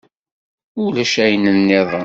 Ulac 0.83 1.13
ayen-nniḍen? 1.23 1.99